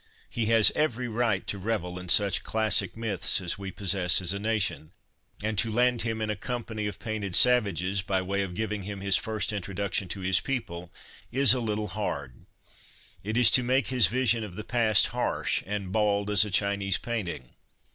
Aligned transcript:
He 0.31 0.47
has 0.47 0.71
every 0.75 1.07
right 1.07 1.45
to 1.45 1.59
revel 1.59 1.99
in 1.99 2.09
such 2.09 2.41
classic 2.41 2.97
myths 2.97 3.39
as 3.39 3.59
we 3.59 3.69
possess 3.69 4.19
as 4.19 4.33
a 4.33 4.39
nation; 4.39 4.93
and 5.43 5.59
to 5.59 5.69
land 5.71 6.01
him 6.01 6.21
in 6.21 6.31
a 6.31 6.35
company 6.35 6.87
of 6.87 6.97
painted 6.97 7.35
savages, 7.35 8.01
by 8.01 8.19
way 8.23 8.41
of 8.41 8.55
giving 8.55 8.81
him 8.81 9.01
his 9.01 9.15
first 9.15 9.53
introduction 9.53 10.07
to 10.07 10.21
his 10.21 10.39
people, 10.39 10.91
is 11.31 11.53
a 11.53 11.59
little 11.59 11.89
hard; 11.89 12.47
it 13.23 13.37
is 13.37 13.51
to 13.51 13.61
make 13.61 13.89
his 13.89 14.07
vision 14.07 14.43
of 14.43 14.55
the 14.55 14.63
past 14.63 15.05
harsh 15.13 15.61
and 15.67 15.91
bald 15.91 16.31
as 16.31 16.43
a 16.45 16.49
Chinese 16.49 16.97
painting. 16.97 17.51